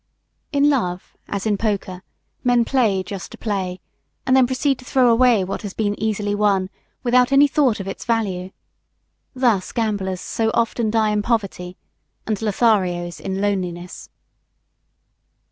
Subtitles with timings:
[0.51, 2.01] In love, as in poker,
[2.43, 3.79] men play just to play
[4.25, 6.71] and then proceed to throw away what has been easily won,
[7.03, 8.49] without any thought of its value.
[9.35, 11.77] Thus gamblers so often die in poverty
[12.25, 14.09] and Lotharios in loneliness.